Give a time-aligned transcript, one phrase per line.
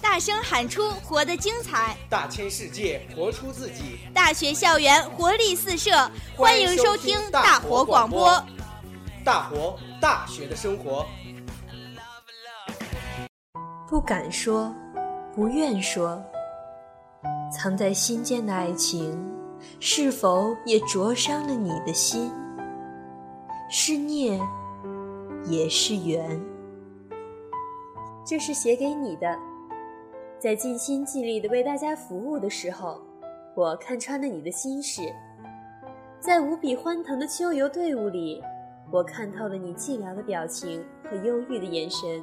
[0.00, 3.98] 大声喊出活得精彩，大千世界活出自己。
[4.12, 8.42] 大学校园活力四射，欢迎收听大活广播。
[9.24, 11.06] 大活大学的生活。
[13.88, 14.74] 不敢说，
[15.34, 16.22] 不愿说，
[17.52, 19.18] 藏在心间的爱情，
[19.80, 22.30] 是否也灼伤了你的心？
[23.70, 24.38] 是孽，
[25.46, 26.40] 也是缘。
[28.26, 29.38] 这是写给你的。
[30.38, 33.00] 在尽心尽力的为大家服务的时候，
[33.54, 35.02] 我看穿了你的心事；
[36.20, 38.42] 在无比欢腾的秋游队伍里，
[38.90, 42.22] 我看透了你寂寥的表情和忧郁的眼神。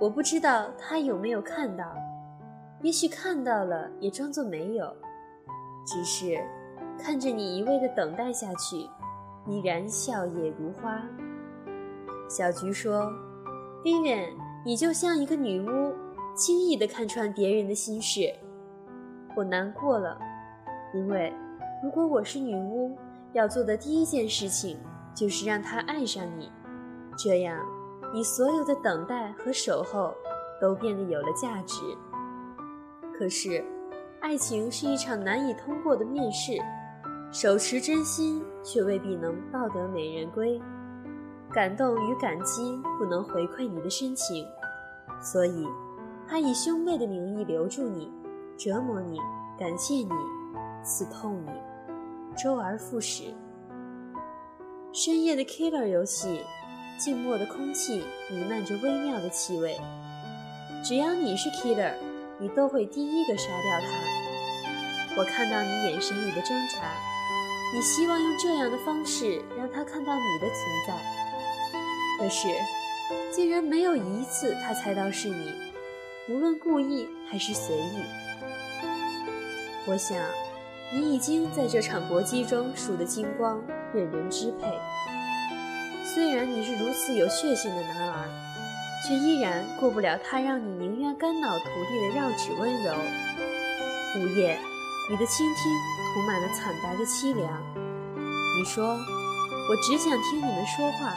[0.00, 1.84] 我不知道他有没有看到，
[2.82, 4.94] 也许看到了也装作没有，
[5.86, 6.44] 只是
[6.98, 8.88] 看着你一味的等待下去，
[9.48, 11.02] 依然笑靥如花。
[12.28, 13.12] 小菊说
[13.82, 14.30] ：“Vivian，
[14.64, 15.94] 你就像一个女巫。”
[16.36, 18.34] 轻易地看穿别人的心事，
[19.36, 20.18] 我难过了，
[20.92, 21.32] 因为
[21.80, 22.98] 如果我是女巫，
[23.32, 24.76] 要做的第一件事情
[25.14, 26.50] 就是让他爱上你，
[27.16, 27.64] 这样
[28.12, 30.12] 你所有的等待和守候
[30.60, 31.82] 都变得有了价值。
[33.16, 33.64] 可是，
[34.18, 36.58] 爱情是一场难以通过的面试，
[37.30, 40.60] 手持真心却未必能抱得美人归，
[41.54, 44.44] 感动与感激不能回馈你的深情，
[45.22, 45.66] 所以。
[46.26, 48.10] 他以兄妹的名义留住你，
[48.56, 49.18] 折磨你，
[49.58, 50.08] 感谢你，
[50.82, 51.50] 刺痛你，
[52.34, 53.24] 周而复始。
[54.90, 56.40] 深夜的 Killer 游戏，
[56.98, 59.78] 静默的空气弥漫着微妙的气味。
[60.82, 61.92] 只要你是 Killer，
[62.38, 65.20] 你都会第一个杀掉他。
[65.20, 66.78] 我看到你眼神里的挣扎，
[67.74, 71.23] 你希望用这样的方式让他看到你的存在。
[72.18, 72.48] 可是，
[73.32, 75.52] 竟然没有一次他猜到是你。
[76.28, 78.02] 无论故意还是随意，
[79.86, 80.16] 我想，
[80.90, 83.62] 你已经在这场搏击中输得精光，
[83.92, 84.66] 任人支配。
[86.02, 88.28] 虽然你是如此有血性的男儿，
[89.06, 92.94] 却依然过不了他让你宁愿肝脑涂地的绕指温柔。
[94.16, 94.58] 午夜，
[95.10, 95.72] 你的倾听
[96.14, 97.62] 涂满了惨白的凄凉。
[98.16, 101.12] 你说，我只想听你们说话。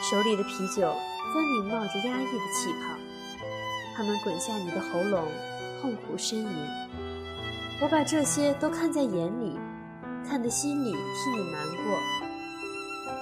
[0.00, 0.94] 手里的啤酒
[1.32, 2.96] 分明冒着压抑的气泡。
[3.96, 5.26] 它们滚下你的喉咙，
[5.80, 6.48] 痛苦呻吟。
[7.82, 9.58] 我把这些都看在眼里，
[10.28, 11.98] 看得心里替你难过。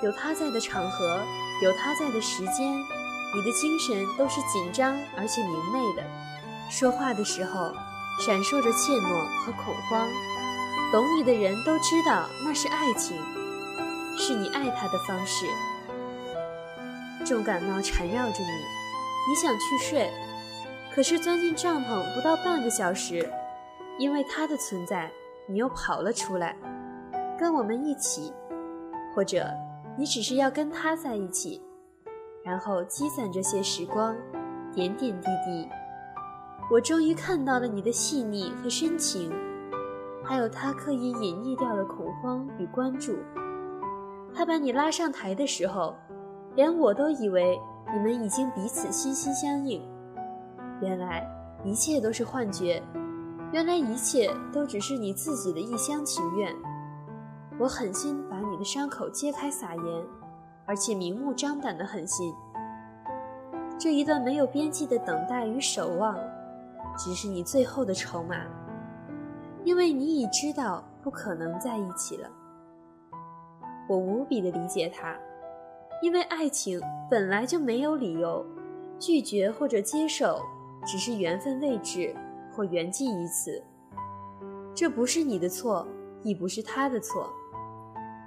[0.03, 1.21] 有他在的场合，
[1.63, 2.73] 有他在的时间，
[3.35, 6.03] 你的精神都是紧张而且明媚的。
[6.71, 7.73] 说话的时候，
[8.21, 10.09] 闪烁着怯懦和恐慌。
[10.93, 13.17] 懂你的人都知道那是爱情，
[14.19, 15.47] 是你爱他的方式。
[17.27, 18.51] 重感冒缠绕着你，
[19.29, 20.09] 你想去睡。
[20.95, 23.29] 可是钻进帐篷不到半个小时，
[23.99, 25.11] 因为他的存在，
[25.47, 26.57] 你又跑了出来，
[27.37, 28.33] 跟我们一起，
[29.15, 29.47] 或者
[29.99, 31.61] 你只是要跟他在一起，
[32.45, 34.17] 然后积攒这些时光，
[34.73, 35.69] 点点滴滴。
[36.71, 39.31] 我终于看到了你的细腻和深情，
[40.25, 43.19] 还有他刻意隐匿掉的恐慌与关注。
[44.35, 45.97] 他把你拉上台的时候，
[46.57, 47.61] 连我都以为
[47.93, 49.81] 你们已经彼此心心相印。
[50.81, 51.25] 原来
[51.63, 52.83] 一切都是幻觉，
[53.53, 56.55] 原来一切都只是你自己的一厢情愿。
[57.59, 60.05] 我狠心把你的伤口揭开撒盐，
[60.65, 62.35] 而且明目张胆的狠心。
[63.79, 66.19] 这一段没有边际的等待与守望，
[66.97, 68.37] 只是你最后的筹码，
[69.65, 72.29] 因为你已知道不可能在一起了。
[73.89, 75.15] 我无比的理解他，
[76.03, 76.81] 因为爱情
[77.11, 78.45] 本来就没有理由
[78.99, 80.41] 拒绝或者接受。
[80.87, 82.15] 只是缘分未至，
[82.55, 83.61] 或缘尽于此。
[84.73, 85.85] 这不是你的错，
[86.23, 87.29] 亦不是他的错。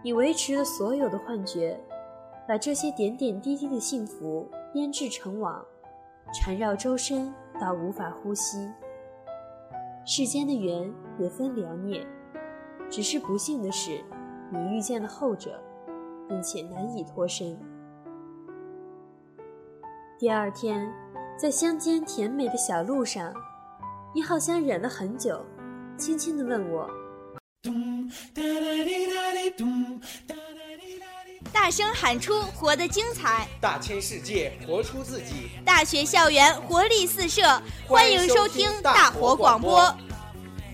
[0.04, 1.80] 你维持了所有的幻觉，
[2.46, 5.64] 把这些点点滴滴的幸福编织成网，
[6.34, 8.70] 缠绕周身到无法呼吸。
[10.06, 12.06] 世间的缘也分良孽，
[12.90, 14.04] 只是不幸的是，
[14.52, 15.64] 你遇见了后者，
[16.30, 17.60] 并且难以脱身。
[20.18, 20.90] 第二天。
[21.42, 23.34] 在乡间甜美的小路上，
[24.14, 25.42] 你好像忍了很久，
[25.98, 26.86] 轻轻地问我
[31.54, 37.42] ：“大声喊出活得精彩，大千世界活出自己，大学校园活力四射，
[37.88, 39.96] 欢迎收听大活广播，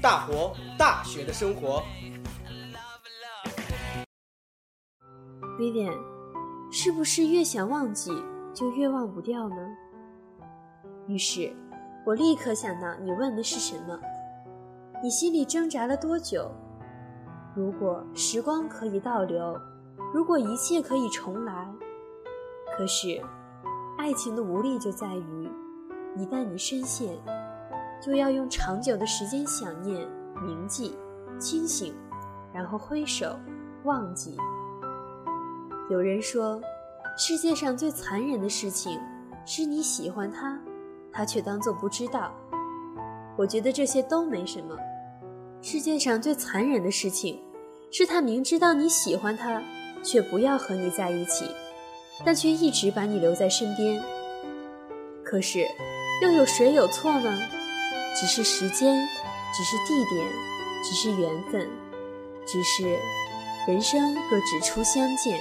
[0.01, 1.83] 大活大学的生活。”
[5.57, 5.97] Vivian，
[6.69, 8.11] 是不是越想忘记
[8.53, 9.55] 就越忘不掉呢？
[11.07, 11.55] 于是，
[12.05, 13.99] 我立刻想到你问的是什么。
[15.03, 16.49] 你心里挣扎了多久？
[17.55, 19.57] 如果时光可以倒流，
[20.13, 21.71] 如果一切可以重来，
[22.77, 23.21] 可是，
[23.97, 25.49] 爱情的无力就在于，
[26.17, 27.17] 一旦你深陷，
[28.01, 30.05] 就要用长久的时间想念、
[30.41, 30.97] 铭记、
[31.39, 31.95] 清醒，
[32.51, 33.37] 然后挥手
[33.83, 34.37] 忘记。
[35.87, 36.59] 有人说，
[37.15, 38.99] 世界上最残忍的事情，
[39.45, 40.59] 是你喜欢他，
[41.13, 42.33] 他却当作不知道。
[43.37, 44.75] 我觉得这些都没什么。
[45.61, 47.39] 世界上最残忍的事情，
[47.91, 49.61] 是他明知道你喜欢他，
[50.03, 51.45] 却不要和你在一起，
[52.25, 54.01] 但却一直把你留在身边。
[55.23, 55.67] 可是，
[56.23, 57.39] 又有谁有错呢？
[58.19, 59.07] 只是时间，
[59.55, 60.27] 只是地点，
[60.83, 61.69] 只是缘分，
[62.43, 62.97] 只是
[63.67, 65.39] 人生若只初相见。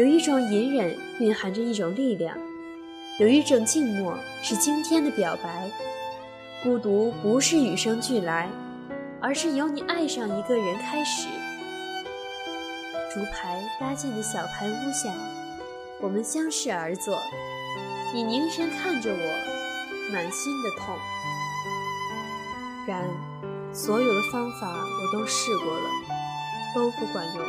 [0.00, 2.34] 有一种隐忍蕴含着一种力量，
[3.18, 5.70] 有一种静默是惊天的表白。
[6.62, 8.48] 孤独不是与生俱来。
[9.20, 11.28] 而是由你爱上一个人开始。
[13.12, 15.12] 竹排搭建的小排屋下，
[16.00, 17.18] 我们相视而坐。
[18.14, 20.96] 你凝神看着我，满心的痛。
[22.86, 23.04] 然，
[23.74, 25.90] 所有的方法我都试过了，
[26.74, 27.44] 都不管用。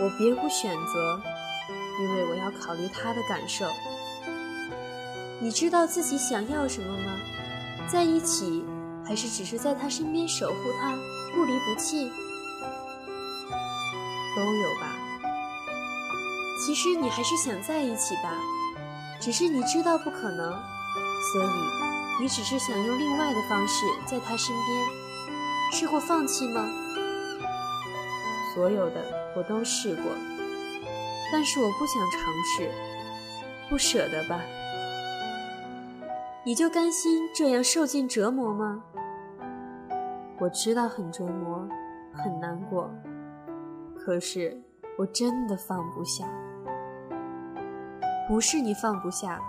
[0.00, 1.22] 我别无选择，
[2.00, 3.66] 因为我要考虑他的感受。
[5.40, 7.18] 你知道自己想要什么吗？
[7.88, 8.64] 在一起。
[9.04, 10.92] 还是只是在他身边守护他，
[11.34, 12.08] 不离不弃，
[14.36, 14.96] 都有吧。
[16.64, 18.32] 其实你还是想在一起吧，
[19.20, 20.52] 只是你知道不可能，
[21.32, 21.48] 所以
[22.20, 24.86] 你只是想用另外的方式在他身边。
[25.72, 26.64] 试过放弃吗？
[28.54, 29.04] 所有的
[29.36, 30.04] 我都试过，
[31.32, 32.70] 但是我不想尝试，
[33.70, 34.38] 不舍得吧。
[36.44, 38.84] 你就甘心这样受尽折磨吗？
[40.38, 41.66] 我知道很折磨，
[42.12, 42.90] 很难过，
[43.96, 44.60] 可是
[44.98, 46.26] 我真的放不下。
[48.28, 49.40] 不是你放不下，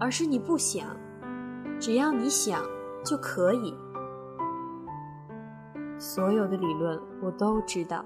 [0.00, 0.86] 而是你不想。
[1.78, 2.62] 只要你想，
[3.04, 3.76] 就可以。
[5.98, 8.04] 所有的理论我都知道，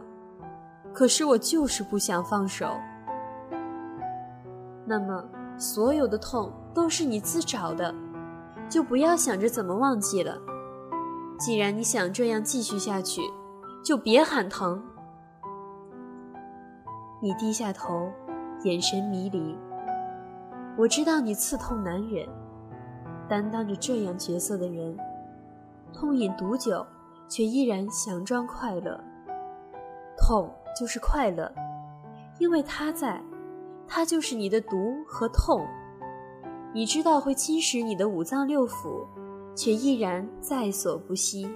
[0.93, 2.77] 可是我就是不想放手。
[4.91, 5.25] 那么，
[5.57, 7.95] 所有的痛都是你自找的。
[8.69, 10.37] 就不要想着怎么忘记了。
[11.39, 13.21] 既然你想这样继续下去，
[13.85, 14.83] 就别喊疼。
[17.23, 18.11] 你低下头，
[18.65, 19.57] 眼神迷离。
[20.77, 22.29] 我知道你刺痛难忍，
[23.29, 24.97] 担当着这样角色的人，
[25.93, 26.85] 痛饮毒酒，
[27.29, 28.99] 却依然强装快乐。
[30.17, 31.49] 痛就是快乐，
[32.41, 33.23] 因为他在，
[33.93, 35.67] 它就是你的毒和痛。
[36.73, 39.05] 你知道会侵蚀你的五脏六腑，
[39.57, 41.51] 却依然在所不惜。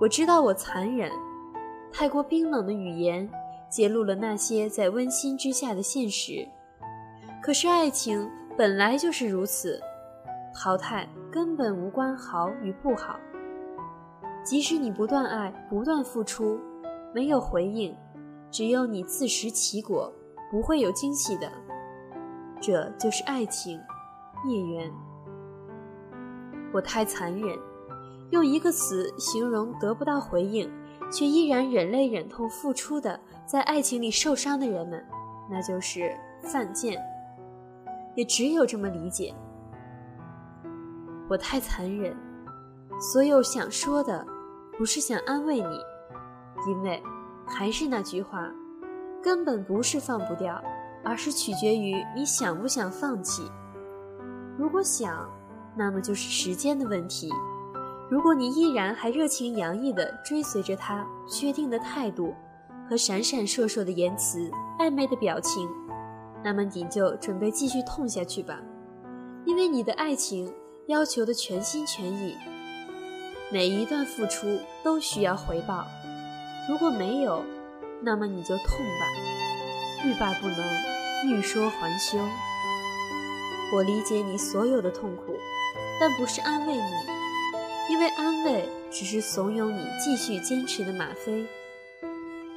[0.00, 1.10] 我知道我残忍，
[1.90, 3.28] 太过冰冷的语言
[3.68, 6.46] 揭露了那些在温馨之下的现实。
[7.42, 9.82] 可是爱情本来就是如此，
[10.54, 13.18] 淘汰根本无关好与不好。
[14.44, 16.56] 即使你不断爱，不断付出，
[17.12, 17.96] 没有回应，
[18.48, 20.12] 只有你自食其果，
[20.52, 21.50] 不会有惊喜的。
[22.60, 23.80] 这就是爱情。
[24.44, 24.92] 孽缘，
[26.72, 27.56] 我太残忍，
[28.30, 30.68] 用一个词形容得不到回应，
[31.12, 35.04] 却依然忍泪忍痛付出的，在爱情里受伤的人们，
[35.48, 36.12] 那就是
[36.42, 37.00] 犯贱。
[38.16, 39.32] 也只有这么理解。
[41.30, 42.16] 我太残忍，
[43.00, 44.26] 所有想说的，
[44.76, 45.80] 不是想安慰你，
[46.68, 47.00] 因为
[47.46, 48.50] 还是那句话，
[49.22, 50.62] 根本不是放不掉，
[51.04, 53.42] 而是取决于你想不想放弃。
[54.58, 55.28] 如果想，
[55.76, 57.30] 那么就是时间的问题。
[58.10, 62.34] 如果你依然还热情洋溢地追随着他，确定的态度
[62.90, 65.66] 和闪闪烁烁的言辞、暧昧的表情，
[66.44, 68.60] 那么你就准备继续痛下去吧。
[69.46, 70.52] 因为你的爱情
[70.88, 72.36] 要求的全心全意，
[73.50, 75.86] 每一段付出都需要回报。
[76.68, 77.42] 如果没有，
[78.04, 79.06] 那么你就痛吧，
[80.04, 80.58] 欲罢不能，
[81.30, 82.18] 欲说还休。
[83.72, 85.36] 我理解你所有的痛苦，
[86.00, 86.82] 但不是安慰你，
[87.90, 91.46] 因为安慰只是怂恿你继续坚持的吗啡。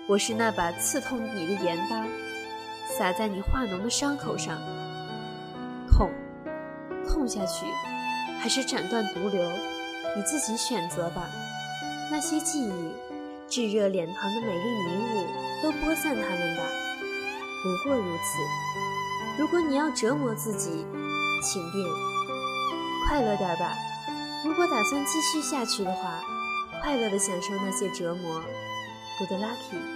[0.07, 2.03] 我是那把刺痛你的盐巴，
[2.97, 4.59] 撒在你化脓的伤口上。
[5.87, 6.11] 痛，
[7.07, 7.67] 痛下去，
[8.39, 9.47] 还是斩断毒瘤，
[10.15, 11.29] 你自己选择吧。
[12.11, 12.91] 那些记忆，
[13.55, 15.25] 炙热脸庞的美丽迷雾，
[15.63, 16.63] 都播散它们吧。
[17.63, 18.21] 不过如此。
[19.39, 20.85] 如果你要折磨自己，
[21.41, 21.85] 请便
[23.07, 23.73] 快乐点吧。
[24.43, 26.21] 如果打算继续下去的话，
[26.81, 28.41] 快乐的享受那些折磨。
[29.19, 29.94] Good lucky。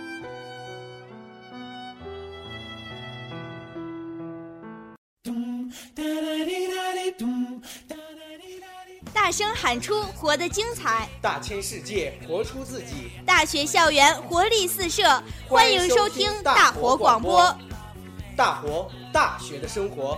[9.29, 13.11] 大声喊出“活得精彩”，大千世界活出自己。
[13.27, 15.03] 大学校园活力四射，
[15.47, 17.55] 欢迎收听大活广播。
[18.35, 20.17] 大活大学的生活。